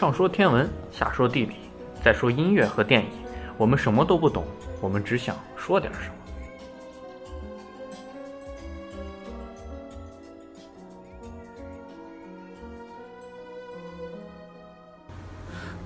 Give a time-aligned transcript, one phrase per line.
[0.00, 1.56] 上说天文，下说地理，
[2.02, 3.08] 再说音乐和电影，
[3.58, 4.46] 我们什么都不懂，
[4.80, 6.14] 我们只想说点什么。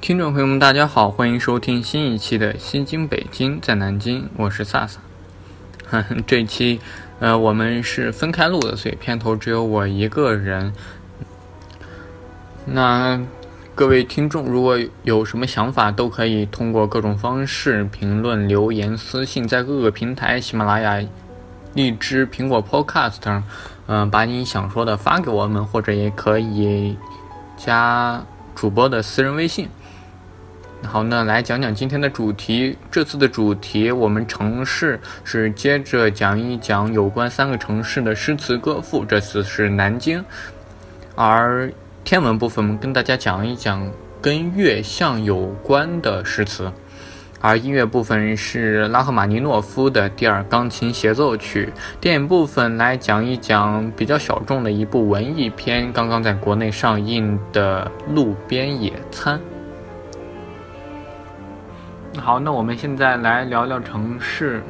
[0.00, 5.00] 听众朋友们，大家好，欢迎收听新一期的《西京北京在南京》，我是萨萨。
[6.24, 6.78] 这期，
[7.18, 10.72] 呃，我们是分开录的，所以片头只有我一个人。
[12.64, 13.20] 那
[13.76, 21.04] 各位听众，如果有什么想法，都可以通过各种方式评论、留言、私信，在各个平台，喜马拉雅、
[21.72, 23.42] 荔枝、苹果 Podcast，
[23.88, 26.96] 嗯，把你想说的发给我们，或者也可以
[27.56, 28.24] 加
[28.54, 29.68] 主播的私人微信。
[30.84, 32.78] 好，那来讲讲今天的主题。
[32.92, 39.04] 这次的主题，我们城市是接着讲一讲有关三个城市的诗词歌赋。
[39.04, 40.24] 这次是南京，
[41.16, 41.72] 而
[42.04, 43.90] 天文部分，我们跟大家讲一讲
[44.20, 46.70] 跟月相有关的诗词。
[47.40, 51.72] 而音乐部分是拉赫玛尼诺夫的第二钢琴协奏曲。
[52.02, 59.40] 电影部分来讲一讲比较小众的一部文艺片，刚刚在国内上映的《路边野餐》。
[62.20, 64.62] 好，那我们现在来聊聊城市。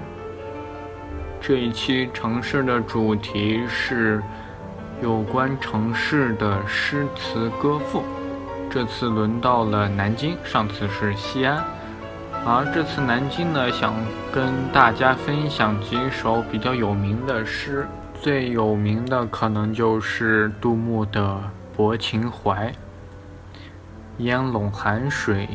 [1.40, 4.22] 这一期城市的主题是
[5.04, 8.02] 有关城市的诗词歌赋。
[8.70, 11.62] 这次轮到了南京，上次是西安，
[12.46, 13.92] 而这次南京呢，想
[14.32, 17.86] 跟大家分享几首比较有名的诗。
[18.18, 21.20] 最有名的可能就是杜牧的
[21.76, 22.72] 《泊秦淮》。
[24.16, 25.46] 烟笼寒水，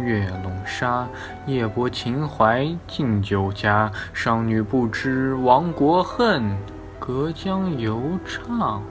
[0.00, 1.06] 月笼沙。
[1.46, 3.92] 夜泊秦淮近酒家。
[4.12, 6.56] 商女不知亡国恨，
[6.98, 8.82] 隔江犹唱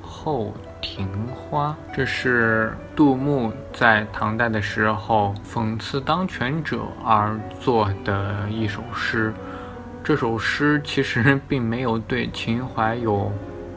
[0.00, 1.76] 后庭花。
[1.94, 9.32] 这是杜牧在唐代的时候讽刺当权者而作的一首诗。
[10.02, 13.30] 这首诗其实并没有对秦淮有。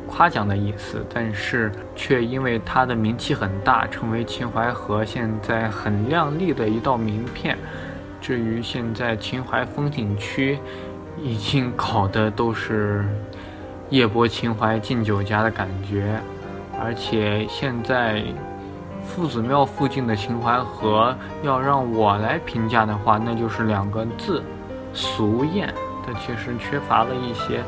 [0.07, 7.57] 夸奖的意思，但是却因为它的名气很大，成为秦淮河现在很亮丽的一道名片。
[8.21, 10.59] 至于现在秦淮风景区，
[11.19, 13.03] 已经搞得都是
[13.89, 16.19] 夜泊秦淮近酒家的感觉。
[16.81, 18.23] 而且现在
[19.03, 24.43] 夫子庙附近的秦淮河，要让我来评价的话，那就是两个字：
[24.93, 25.73] 俗艳。
[26.05, 27.63] 但其实缺乏了一些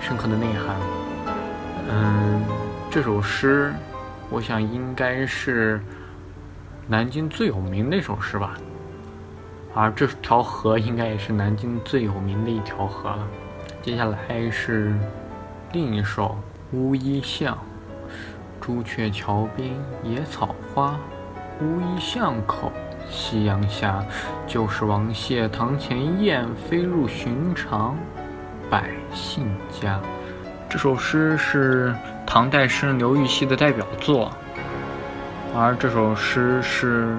[0.00, 0.76] 深刻的内涵。
[1.90, 2.42] 嗯，
[2.90, 3.72] 这首诗，
[4.30, 5.80] 我想应该是
[6.86, 8.54] 南京最有名的一首诗吧。
[9.74, 13.26] 而这条河应该也是南京最有名的一条河了。
[13.82, 14.94] 接下来是
[15.72, 16.36] 另一首
[16.76, 17.54] 《乌衣巷》：
[18.60, 19.70] 朱雀桥边
[20.04, 21.00] 野草花，
[21.62, 22.70] 乌衣巷口
[23.08, 24.04] 夕阳下。
[24.46, 27.96] 旧时王谢堂前燕，飞入寻常
[28.68, 29.98] 百姓家。
[30.68, 31.94] 这首诗是
[32.26, 34.30] 唐代诗人刘禹锡的代表作，
[35.54, 37.16] 而这首诗是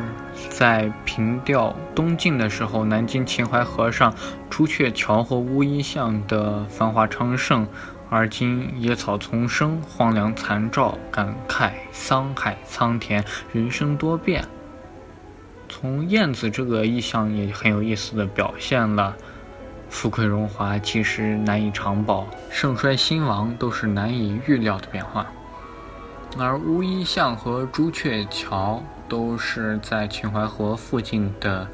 [0.51, 4.13] 在平调东晋的时候，南京秦淮河上
[4.47, 7.67] 朱雀桥和乌衣巷的繁华昌盛，
[8.15, 14.45] 而今野草丛生，荒凉残照，感慨桑海苍田，人生多变。
[15.67, 19.15] 从燕子这个意象也很有意思的表现了。
[19.89, 25.25] 富贵荣华其实难以长保，盛衰兴亡都是难以预料的变化。
[26.37, 31.67] 而乌衣巷和朱雀桥都是在秦淮河附近的，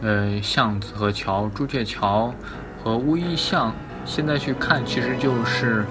[0.00, 1.48] 呃巷子和桥。
[1.54, 2.34] 朱雀桥
[2.82, 3.72] 和乌衣巷
[4.08, 5.84] 现在去看，其实就是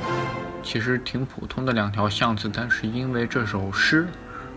[0.64, 4.08] 其实挺普通的两条巷子，但是因为这首诗，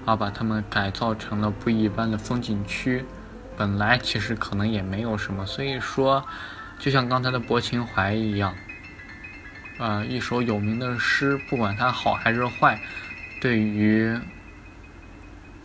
[0.07, 3.05] 而把它们改造成了不一般的风景区。
[3.59, 6.25] 本来其实可能也没有什么，所以说。
[6.79, 8.55] 就像刚才的《泊秦淮》一样，
[9.79, 12.81] 呃，一首有名的诗，不管它好还是坏，
[13.39, 14.19] 对于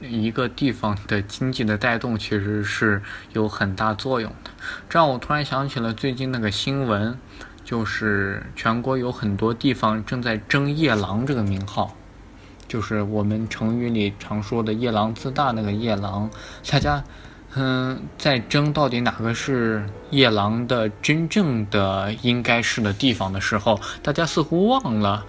[0.02, 3.02] 一个地方的经济的带动，其实是
[3.32, 4.52] 有很大作用的。
[4.90, 7.18] 这让我突然想起了最近那个新闻，
[7.66, 11.94] 就是全国有很多地方正在争夜郎这个名号，
[12.70, 16.30] 就是我们成语里常说的“夜郎自大”那个夜郎，
[16.72, 17.04] 大家。
[17.58, 25.26] 嗯，在争到底哪个是夜郎的真正的应该是的地方的时候，大家似乎忘了，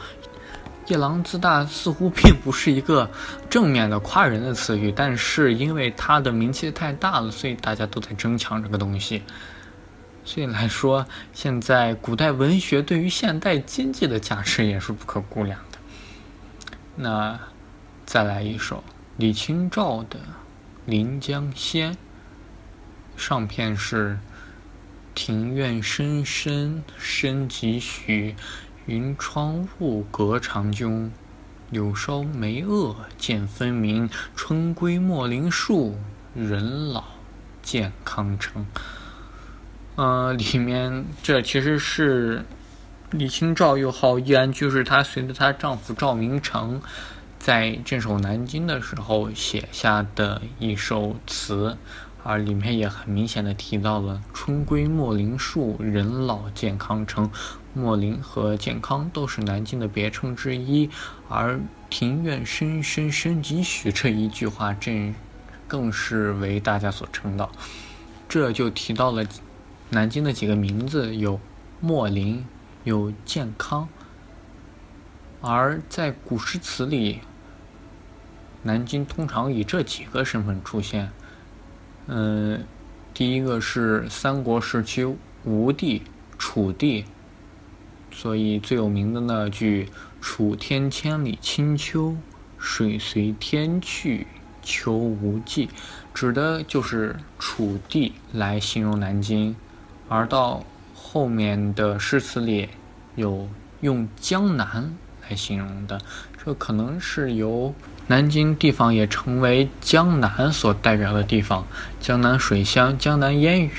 [0.88, 3.08] 夜郎自大似乎并不是一个
[3.48, 9.22] 正面的夸人的词语，但是因为他的名气太大了，所以大家都在争抢这个东西。
[10.26, 15.78] 所以来说，现在古代文学对于现代经济的价值也是不可估量的。
[16.96, 17.40] 那
[18.04, 18.84] 再来一首
[19.16, 20.20] 李清照的。
[20.84, 21.94] 临江仙》，
[23.16, 24.20] 上片是
[25.16, 28.36] “庭院深深深几许，
[28.86, 31.10] 云窗雾隔长慵。
[31.70, 35.98] 柳梢梅萼渐分明，春归莫林树，
[36.36, 37.02] 人老
[37.62, 38.64] 健康成。”
[39.96, 42.44] 呃，里面这其实是
[43.12, 46.82] 李清照又好易安居士，她随着她丈夫赵明诚
[47.38, 51.78] 在镇守南京的时候写下的一首词，
[52.22, 57.30] 而里面也很明显的提到了“春归莫林树，人老健康成”。
[57.72, 60.90] 莫林和健康都是南京的别称之一，
[61.30, 65.14] 而“庭院深深深几许”这一句话，正
[65.66, 67.50] 更是为大家所称道。
[68.28, 69.24] 这就提到了。
[69.90, 71.38] 南京的几个名字有
[71.80, 72.44] 莫林，
[72.82, 73.88] 有健康，
[75.40, 77.20] 而在古诗词里，
[78.64, 81.12] 南京通常以这几个身份出现。
[82.08, 82.64] 嗯，
[83.14, 85.04] 第一个是三国时期
[85.44, 86.02] 吴地、
[86.36, 87.04] 楚地，
[88.10, 89.88] 所以最有名的那句
[90.20, 92.16] “楚天千里清秋，
[92.58, 94.26] 水随天去
[94.62, 95.68] 秋无际”，
[96.12, 99.54] 指的就是楚地来形容南京。
[100.08, 102.68] 而到后面的诗词里，
[103.14, 103.48] 有
[103.80, 104.94] 用江南
[105.28, 106.00] 来形容的，
[106.44, 107.74] 这可能是由
[108.06, 111.66] 南京地方也成为江南所代表的地方。
[112.00, 113.70] 江南水乡、江南烟雨，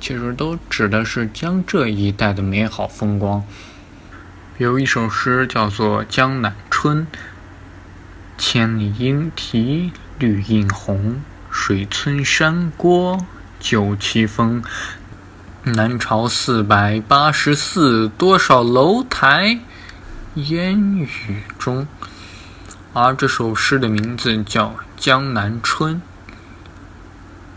[0.00, 3.44] 其实都指的是江浙一带的美好风光。
[4.58, 7.06] 有一首诗叫做《江南春》
[8.36, 13.24] ：“千里莺啼绿映红，水村山郭
[13.60, 14.64] 酒旗风。”
[15.68, 19.58] 南朝四百八十寺，多少楼台
[20.36, 21.88] 烟雨中。
[22.92, 25.96] 而这首诗的名字叫《江南春》。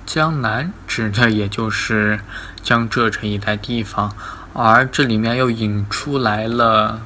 [0.08, 2.20] 江南指的也就是
[2.64, 4.12] 江浙这一带地方，
[4.54, 7.04] 而这里面又引出来了。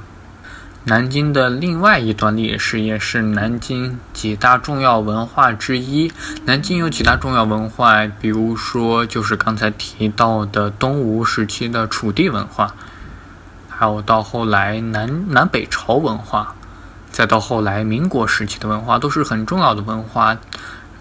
[0.86, 6.12] 南京的另外一段历史，也是南京几大重要文化之一。
[6.44, 12.75] 南京有几大重要文化，比如说就是刚才提到的东吴时期的楚地文化，
[13.70, 16.54] 还有到后来南南北朝文化，
[17.10, 20.38] 再到后来民国时期的文化，都是很重要的文化。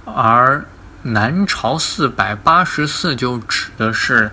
[0.05, 0.65] 而
[1.03, 4.31] 南朝四百八十寺就指的是。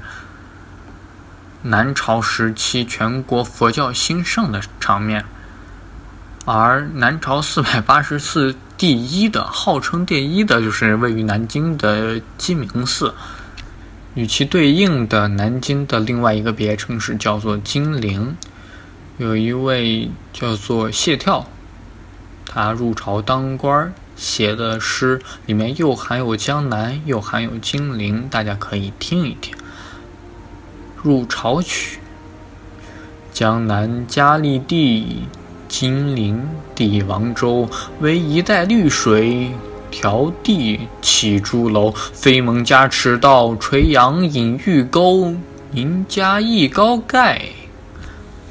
[1.61, 5.25] 南朝时期全国佛教兴盛的场面，
[6.51, 13.13] 而南朝四百八十寺第一的，号称第一的，就是位于南京的鸡鸣寺。
[14.15, 18.35] 与其对应的，南京的另外一个别称是叫做金陵。
[19.19, 21.45] 有一位叫做谢眺，
[22.47, 29.55] 他入朝当官写的诗，里面又含有江南，又含有金陵，大家可以听一听。
[31.03, 31.99] 入朝曲，
[33.31, 35.27] 江南佳丽地，
[35.69, 36.45] 金陵
[36.75, 37.69] 帝王州。
[38.01, 39.49] 为一带绿水，
[39.89, 41.91] 迢递起朱楼。
[41.91, 45.33] 飞蒙加尺道，垂杨隐玉钩。
[45.71, 47.41] 名家艺高盖，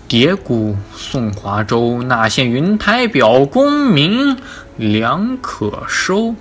[0.06, 2.02] 叠谷送华州。
[2.04, 4.38] 那县云台表，功名
[4.76, 6.34] 两可收。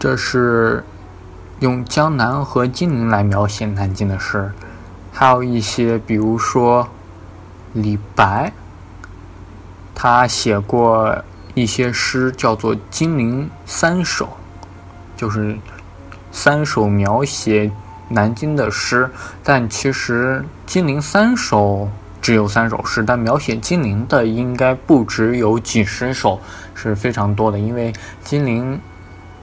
[0.00, 0.82] 这是。
[1.60, 4.52] 用江南和金陵来描写南京的事，
[5.10, 6.86] 还有一些，比如说
[7.72, 8.52] 李白，
[9.96, 11.16] 他写过
[11.54, 14.26] 一些诗，叫做《金陵三首》，
[15.16, 15.58] 就是
[16.30, 17.68] 三首描写
[18.08, 19.10] 南京的诗。
[19.42, 21.84] 但其实《金陵三首》
[22.22, 26.38] 只有三首诗，但描写金陵的应该不只有几十首，
[26.74, 28.78] 是非常多的，因为金陵。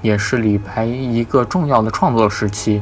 [0.02, 2.82] 也是李白一个重要的创作时期，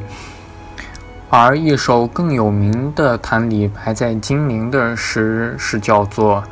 [1.30, 6.38] 而一首更有名的谈李白在金陵的诗是叫做《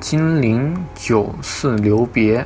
[0.00, 2.40] 金陵酒肆留别》。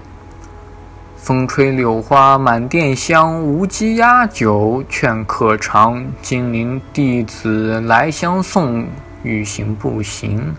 [1.16, 6.04] 风吹柳花满店香，无鸡压酒劝客尝。
[6.20, 8.86] 金陵弟子来相送，
[9.22, 10.54] 欲行不行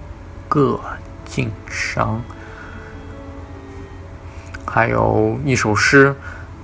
[0.47, 0.79] 各
[1.25, 2.17] 尽觞。
[4.65, 6.15] 还有一首诗。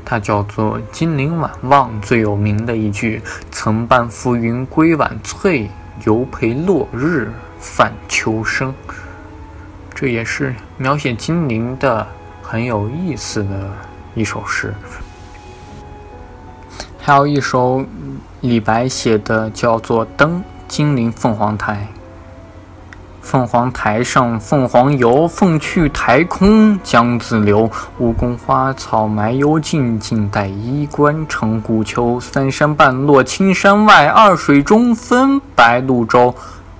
[0.06, 3.22] 它叫做《金陵晚望》，最有名的一句
[3.52, 5.70] “曾伴浮云归晚翠，
[6.04, 8.74] 犹陪落日泛秋声”，
[10.00, 12.08] 这也是描写金陵的
[12.42, 13.70] 很有意思的
[14.16, 14.74] 一首诗。
[17.02, 17.84] 还有一首
[18.40, 21.86] 李白写的，叫做《登金陵凤凰台》。
[23.22, 27.70] 凤凰台上凤凰游，凤去台空江自流。
[27.98, 32.18] 吴宫花草埋幽径，静待衣冠成古丘。
[32.22, 36.34] 三山半落青山外，二水中分白鹭洲。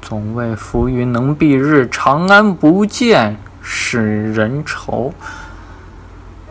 [0.10, 5.14] 总为浮云能蔽日，长安不见使人愁。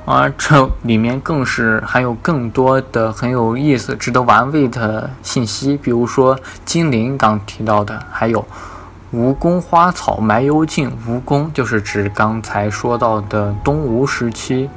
[0.04, 8.46] 而这里面更是还有更多的很有意思、值得玩味的信息，比如说金陵刚提到的，还有。
[9.10, 14.70] 吴宫花草埋幽径，吴宫就是指刚才说到的东吴时期，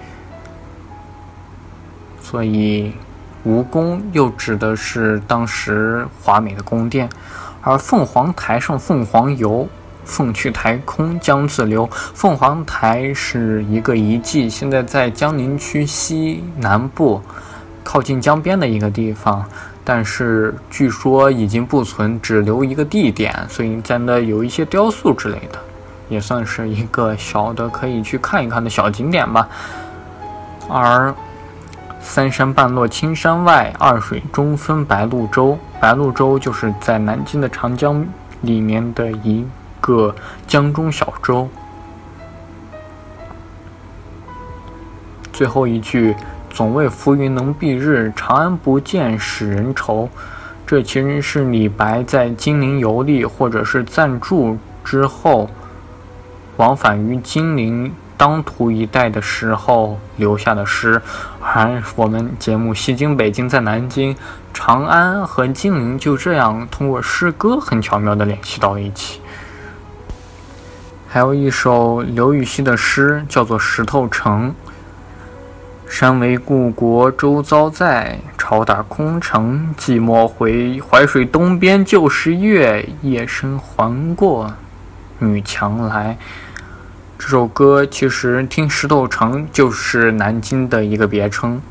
[2.19, 2.95] 所以
[3.43, 7.07] 吴宫又指的是当时华美的宫殿。
[7.61, 9.67] 而凤凰台上凤凰游，
[10.03, 11.87] 凤去台空江自流。
[11.91, 17.21] 凤凰台是一个遗迹，现在在江宁区西南部，
[17.83, 19.45] 靠近江边的一个地方。
[19.83, 25.59] 但是据说已经不存，只留一个地点，所以在那有一些雕塑之类的，
[26.07, 29.47] 也算是一个小的可以去看一看的小景点吧。
[30.69, 31.13] 而
[32.01, 35.57] 三山半落青山外，二水中分白鹭洲。
[35.79, 38.05] 白鹭洲就是在南京的长江
[38.41, 39.45] 里面的一
[39.79, 40.13] 个
[40.45, 41.47] 江中小洲。
[45.31, 46.15] 最后一句。
[46.53, 50.09] 总为浮云能蔽日，长安不见使人愁。
[50.67, 55.49] 这其实是李白在金陵游历或者是暂住之后，
[56.57, 61.01] 往返于金陵当涂一带的时候留下的诗。
[61.41, 64.13] 而我们节目《西京北京在南京》，
[64.53, 69.19] 长安和金陵就这样通过诗歌很巧妙地联系到了一起。
[71.07, 74.53] 还有一首刘禹锡的诗，叫做《石头城》。
[75.89, 80.79] 山为故国周遭在，朝打空城寂寞回。
[80.79, 84.53] 淮水东边旧时月，夜深还过
[85.17, 86.15] 女墙来。
[87.23, 91.61] 这首歌其实听石头城就是南京的一个别称，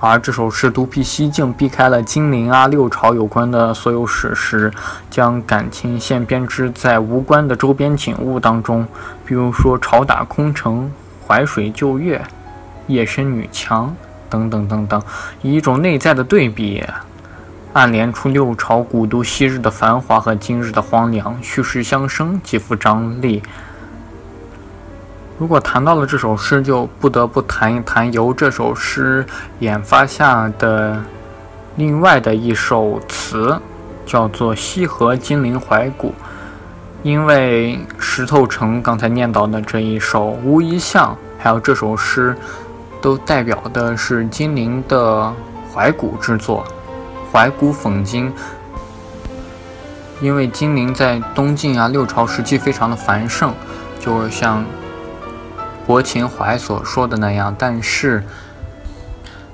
[0.00, 4.72] 而这首诗独辟蹊径，避开了金陵啊六朝有关的所有史实，
[5.10, 8.88] 将感情线编织在无关的周边景物当中，
[9.26, 10.90] 比如说朝打空城、
[11.28, 12.24] 淮水旧月。
[12.86, 13.94] 夜深女墙，
[14.30, 15.02] 等等等等，
[15.42, 16.82] 以一种内在的对比，
[17.74, 23.42] 暗联出六朝古都昔日的繁华和今日的荒凉，虚实相生，极富张力。
[25.38, 29.24] 如果谈到了这首诗，就不得不谈一谈由这首诗
[29.58, 31.02] 研发下的
[31.76, 33.60] 另外的一首词，
[34.04, 36.08] 叫做《西河金陵怀古》。
[37.02, 41.12] 因为石头城刚才念到的这一首《乌衣巷》，
[41.42, 42.36] 还有这首诗。
[43.02, 45.32] 都代表的是金陵的
[45.72, 46.66] 怀古之作，
[47.30, 48.32] 怀古讽今。
[50.20, 53.54] 因为金陵在东晋啊六朝时期非常的繁盛，
[54.00, 54.64] 就像
[55.86, 58.24] 伯秦淮所说的那样，但是，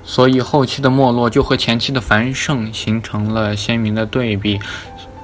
[0.03, 4.59] 所以后期的没落就和前期的繁盛形成了鲜明的对比，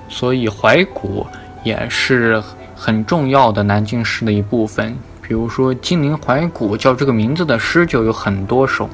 [0.08, 1.26] 所以怀古
[1.64, 2.42] 也是
[2.76, 4.96] 很重要的南京市的一部分。
[5.22, 8.88] 比如说《金陵怀古》叫这个名字的诗就有很多首，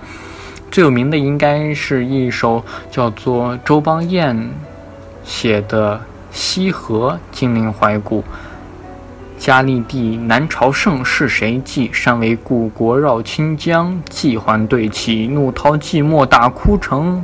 [0.72, 4.50] 最有名的应该是一首叫做周邦彦
[5.26, 5.96] 写的
[6.32, 8.22] 《西河金陵怀古》。
[9.38, 11.90] 嘉历帝南朝盛世谁记？
[11.92, 17.24] 山为故国绕清江，济还对起，怒涛寂寞大枯城。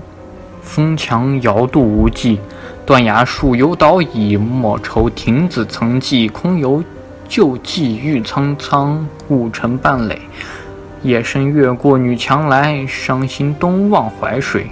[0.62, 2.39] 风墙遥渡无际，
[2.86, 4.38] 断崖树犹倒倚。
[4.38, 6.84] 莫愁亭子曾记，空有。
[7.27, 10.22] 旧迹郁苍苍，雾成半垒。
[11.01, 14.69] 夜深月过女墙来，伤心东望淮水。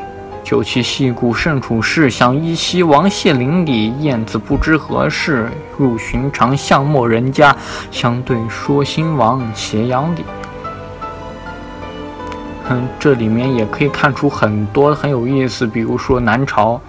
[0.49, 3.93] 旧期戏故胜处事，想依稀王谢邻里。
[3.99, 7.55] 燕子不知何事，入寻常巷陌人家。
[7.91, 10.25] 相对说兴亡斜阳里。
[12.67, 16.81] 哼，这里面也可以看出很多很有意思，比如说南朝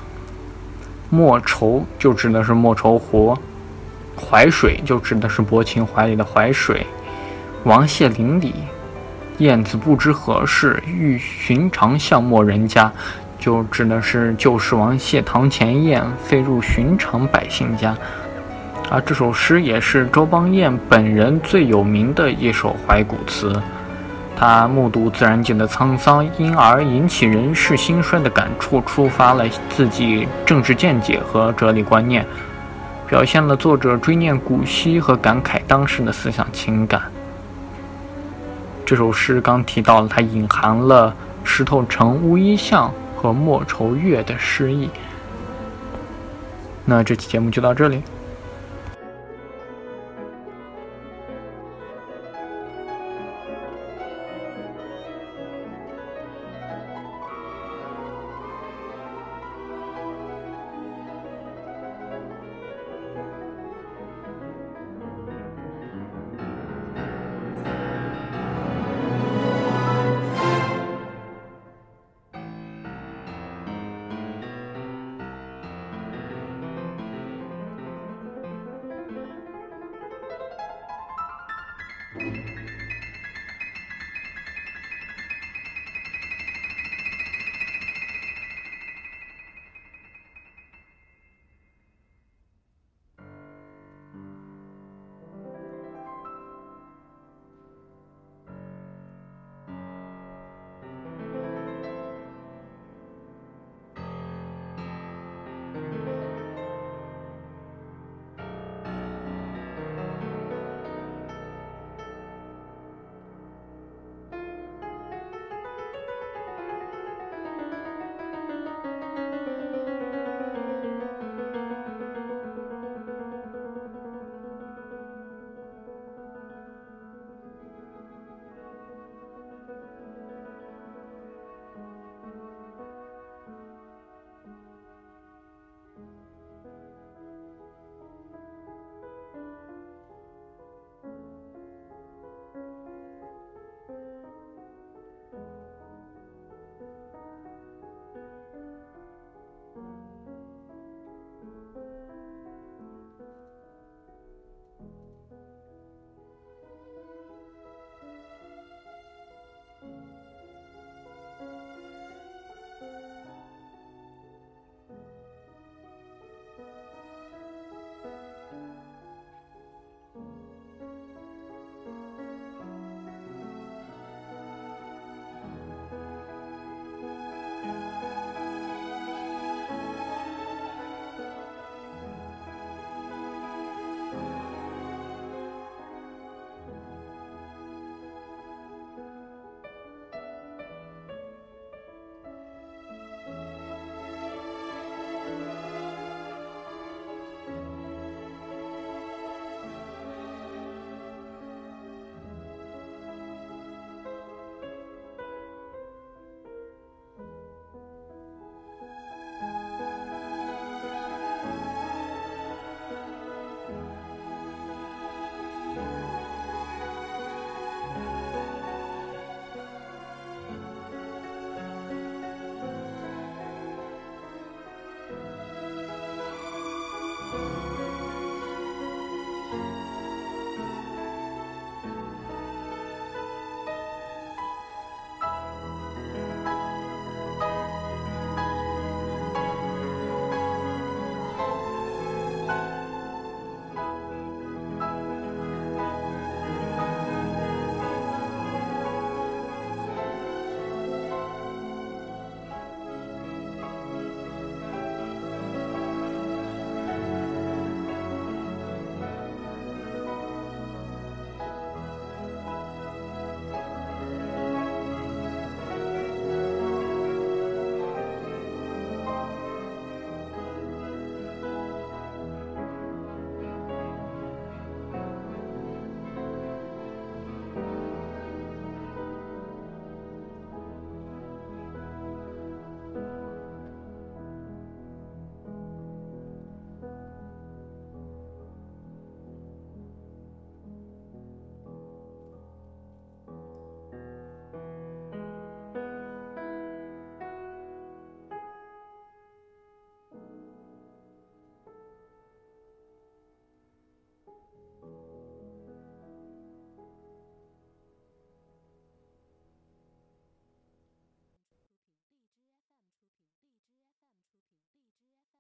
[1.11, 3.37] 莫愁，就指的是莫愁湖。
[4.17, 6.87] 淮水就指的是伯秦怀里的淮水，
[7.65, 8.55] 王谢邻里，
[9.37, 12.91] 燕子不知何事，欲寻常巷陌人家，
[13.41, 17.97] 就指的是旧时王谢堂前燕飞入寻常百姓家。
[18.91, 23.61] 而这首诗也是周邦彦本人最有名的一首怀古词。
[24.37, 32.27] 他目睹自然界的沧桑，因而引起人世兴衰的感触，触发了自己政治见解和哲理观念。
[33.07, 37.03] 表现了作者追念古稀和感慨当时的思想情感。
[38.87, 44.89] 这首诗刚提到了，它隐含了石头城、乌衣巷和莫愁月的诗意。
[46.87, 48.03] 那这期节目就到这里。